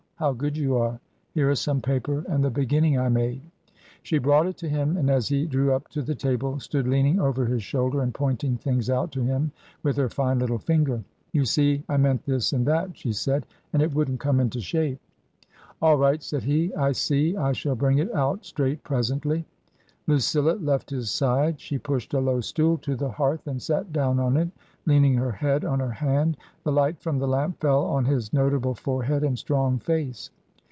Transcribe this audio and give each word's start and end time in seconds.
How 0.21 0.33
good 0.33 0.55
you 0.55 0.77
are! 0.77 0.99
Here 1.31 1.49
is 1.49 1.59
some 1.59 1.81
paper 1.81 2.23
and 2.29 2.43
the 2.43 2.51
beginning 2.51 2.95
I 2.99 3.09
made." 3.09 3.41
She 4.03 4.19
brought 4.19 4.45
it 4.45 4.55
to 4.57 4.69
him, 4.69 4.95
and 4.95 5.09
as 5.09 5.27
he 5.27 5.47
drew 5.47 5.73
up 5.73 5.87
to 5.89 6.03
the 6.03 6.13
table, 6.13 6.59
stood 6.59 6.87
leaning 6.87 7.19
over 7.19 7.43
his 7.47 7.63
shoulder 7.63 8.03
and 8.03 8.13
pointing 8.13 8.55
things 8.57 8.87
out 8.87 9.11
to 9.13 9.23
him 9.23 9.51
with 9.81 9.97
her 9.97 10.09
fine 10.09 10.37
little 10.37 10.59
finger." 10.59 11.03
You 11.33 11.43
see 11.45 11.83
I 11.89 11.97
meant 11.97 12.23
this 12.23 12.53
and 12.53 12.67
that," 12.67 12.95
she 12.95 13.13
said," 13.13 13.47
and 13.73 13.81
it 13.81 13.95
wouldn't 13.95 14.19
come 14.19 14.39
into 14.39 14.61
shape."" 14.61 14.99
All 15.81 15.97
right," 15.97 16.21
said 16.21 16.43
he; 16.43 16.71
"I 16.75 16.91
see. 16.91 17.35
I 17.35 17.53
shall 17.53 17.73
bring 17.75 17.97
it 17.97 18.13
out 18.13 18.45
straight 18.45 18.83
presently." 18.83 19.45
Lucilla 20.07 20.53
left 20.53 20.89
his 20.89 21.09
side. 21.09 21.59
She 21.59 21.77
pushed 21.77 22.13
a 22.13 22.19
low 22.19 22.41
stool 22.41 22.77
to 22.79 22.95
the 22.95 23.09
hearth 23.09 23.47
and 23.47 23.61
sat 23.61 23.93
down 23.93 24.19
on 24.19 24.35
it, 24.35 24.49
leaning 24.87 25.13
her 25.13 25.31
head 25.31 25.63
on 25.63 25.79
her 25.79 25.91
hand. 25.91 26.35
The 26.63 26.71
light 26.71 26.99
from 26.99 27.19
the 27.19 27.27
lamp 27.27 27.61
fell 27.61 27.85
on 27.85 28.05
his 28.05 28.33
notable 28.33 28.73
forehead 28.73 29.23
and 29.23 29.37
strong 29.37 29.77
face. 29.77 30.31